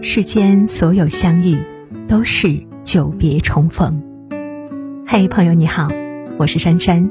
[0.00, 1.58] 世间所有相遇，
[2.06, 4.00] 都是久别重逢。
[5.06, 5.88] 嘿，朋友你好，
[6.38, 7.10] 我是珊珊。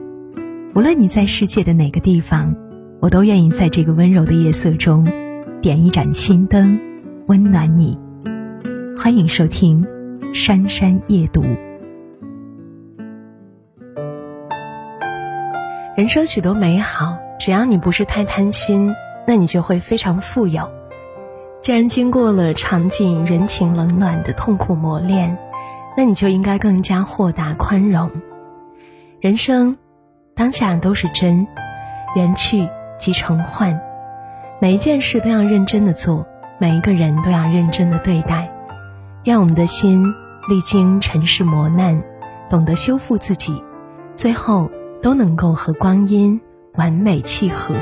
[0.74, 2.56] 无论你在世界的哪个地方，
[3.02, 5.06] 我都愿意在这个温柔的夜色中，
[5.62, 6.80] 点一盏心灯，
[7.28, 8.00] 温暖你。
[8.98, 9.86] 欢迎收听
[10.34, 11.42] 《珊珊夜读》。
[15.98, 18.94] 人生许多美好，只要你不是太贪心，
[19.28, 20.70] 那你就会非常富有。
[21.68, 25.38] 既然经过了尝尽人情冷暖的痛苦磨练，
[25.98, 28.10] 那你就应该更加豁达宽容。
[29.20, 29.76] 人生
[30.34, 31.46] 当下都是真，
[32.16, 33.78] 缘去即成幻，
[34.62, 36.26] 每一件事都要认真的做，
[36.58, 38.50] 每一个人都要认真的对待。
[39.26, 40.06] 愿我们的心
[40.48, 42.02] 历经尘世磨难，
[42.50, 43.62] 懂得修复自己，
[44.16, 44.72] 最后
[45.02, 46.40] 都能够和光阴
[46.76, 47.76] 完美契合。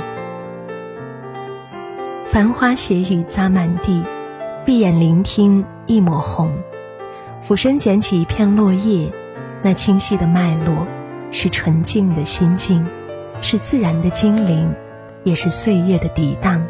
[2.35, 4.03] 繁花斜雨洒满地，
[4.65, 6.51] 闭眼聆听一抹红。
[7.41, 9.09] 俯身捡起一片落叶，
[9.61, 10.85] 那清晰的脉络，
[11.31, 12.85] 是纯净的心境，
[13.39, 14.69] 是自然的精灵，
[15.23, 16.67] 也是岁月的涤荡。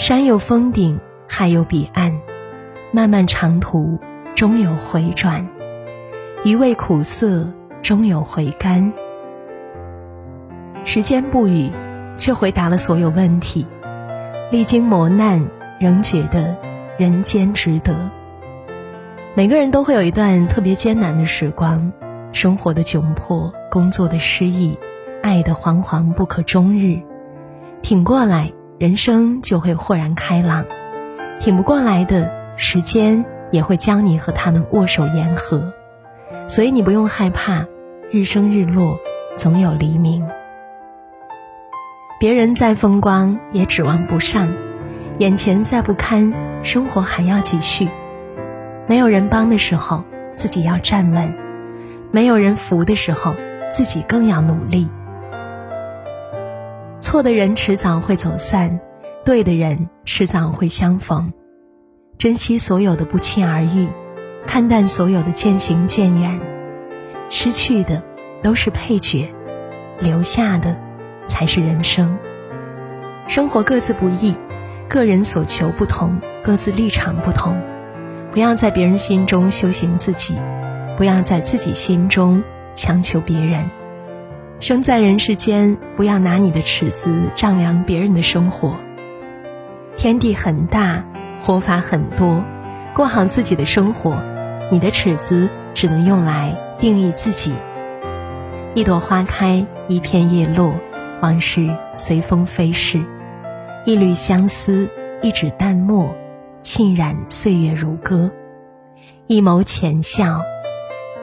[0.00, 0.98] 山有峰顶，
[1.28, 2.20] 海有彼岸，
[2.90, 4.00] 漫漫长途
[4.34, 5.46] 终有回转，
[6.44, 7.48] 余味苦涩
[7.82, 8.92] 终有回甘。
[10.82, 11.70] 时间不语，
[12.16, 13.64] 却回答了所有问题。
[14.50, 15.48] 历经磨难，
[15.80, 16.56] 仍觉得
[16.98, 18.10] 人间值得。
[19.34, 21.92] 每个人都会有一段特别艰难的时光，
[22.32, 24.78] 生活的窘迫，工作的失意，
[25.22, 27.00] 爱的惶惶不可终日。
[27.82, 30.64] 挺过来，人生就会豁然开朗；
[31.40, 35.72] 挺不过来的，时间也会将你和他们握手言和。
[36.48, 37.66] 所以你不用害怕，
[38.12, 38.98] 日升日落，
[39.36, 40.24] 总有黎明。
[42.24, 44.50] 别人再风光也指望不上，
[45.18, 47.86] 眼前再不堪，生活还要继续。
[48.86, 50.02] 没有人帮的时候，
[50.34, 51.34] 自己要站稳；
[52.10, 53.34] 没有人扶的时候，
[53.70, 54.88] 自己更要努力。
[56.98, 58.80] 错的人迟早会走散，
[59.26, 61.30] 对的人迟早会相逢。
[62.16, 63.86] 珍惜所有的不期而遇，
[64.46, 66.40] 看淡所有的渐行渐远。
[67.28, 68.02] 失去的
[68.42, 69.30] 都是配角，
[70.00, 70.83] 留下的。
[71.24, 72.16] 才是人生。
[73.26, 74.34] 生活各自不易，
[74.88, 77.56] 个人所求不同，各自立场不同。
[78.32, 80.34] 不要在别人心中修行自己，
[80.98, 82.42] 不要在自己心中
[82.72, 83.70] 强求别人。
[84.60, 88.76] 生在人世间，不要拿你的尺子丈量别人的生活。
[89.96, 91.04] 天地很大，
[91.40, 92.42] 活法很多，
[92.94, 94.16] 过好自己的生活，
[94.70, 97.52] 你的尺子只能用来定义自己。
[98.74, 100.74] 一朵花开，一片叶落。
[101.24, 103.02] 往事随风飞逝，
[103.86, 104.86] 一缕相思，
[105.22, 106.14] 一纸淡墨，
[106.60, 108.28] 沁染岁月如歌；
[109.26, 110.42] 一眸浅笑，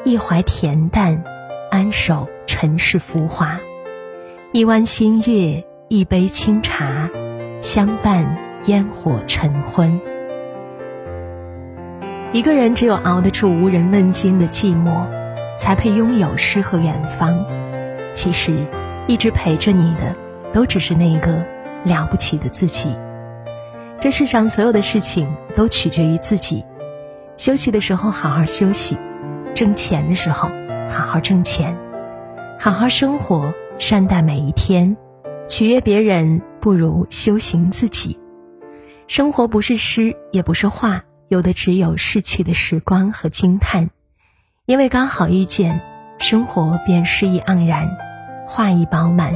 [0.03, 1.23] 一怀恬淡，
[1.69, 3.59] 安守尘世浮华；
[4.51, 7.07] 一弯新月，一杯清茶，
[7.61, 8.35] 相伴
[8.65, 10.01] 烟火晨昏。
[12.33, 15.05] 一个人只有熬得住无人问津的寂寞，
[15.55, 17.45] 才配拥有诗和远方。
[18.15, 18.65] 其实。
[19.11, 20.15] 一直陪着你的，
[20.53, 21.45] 都只是那个
[21.83, 22.95] 了不起的自己。
[23.99, 26.63] 这世上所有的事情都取决于自己。
[27.35, 28.97] 休息的时候好好休息，
[29.53, 30.49] 挣钱的时候
[30.89, 31.77] 好好挣钱，
[32.57, 34.95] 好好生活，善待每一天。
[35.45, 38.17] 取悦别人不如修行自己。
[39.07, 43.89] 生活不是诗，也不是画，有的只有逝去的时光和惊叹。
[44.65, 45.81] 因为刚好遇见，
[46.17, 47.89] 生活便诗意盎然。
[48.53, 49.33] 画意饱满，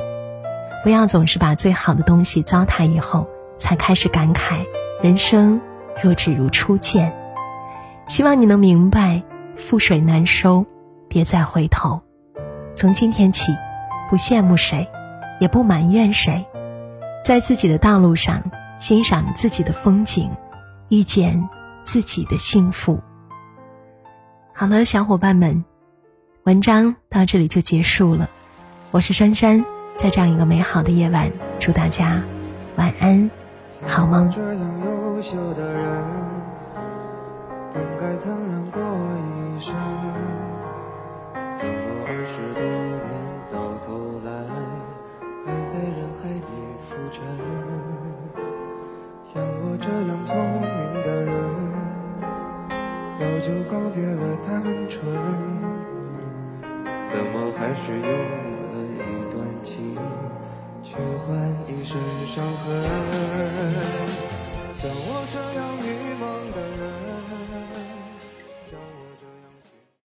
[0.84, 4.66] 不要总是把最好的东西糟蹋以后，才开始感慨
[5.02, 5.62] 人生
[6.04, 7.16] 若只如初见。
[8.08, 9.24] 希望你能明白，
[9.56, 10.66] 覆水难收，
[11.08, 12.02] 别再回头。
[12.74, 13.56] 从今天起，
[14.10, 14.86] 不羡慕谁，
[15.40, 16.46] 也不埋怨谁，
[17.24, 18.44] 在自己的道路上
[18.78, 20.30] 欣赏自己的风景，
[20.90, 21.48] 遇见
[21.84, 23.00] 自己的幸福。
[24.54, 25.64] 好了，小伙伴们，
[26.44, 28.30] 文章到这里就结束了。
[28.96, 29.66] 我是珊珊，
[29.98, 32.24] 在这样一个美好的夜晚，祝大家
[32.78, 33.30] 晚安，
[33.86, 34.32] 好梦。
[34.32, 36.02] 这样优秀的人，
[37.74, 39.76] 本该曾亮过一生。
[41.36, 43.12] 像我二十多年
[43.52, 44.32] 到头来，
[45.44, 46.40] 还在人海里
[46.88, 47.22] 浮沉。
[49.26, 50.72] 像我这样聪明
[51.04, 51.36] 的人，
[53.12, 55.04] 早就告别了单纯，
[57.04, 58.55] 怎么还是有？
[60.96, 61.36] 去换
[61.68, 62.66] 一身伤痕。
[64.76, 65.86] 像我这样迷
[66.22, 66.24] 茫
[66.56, 67.15] 的人。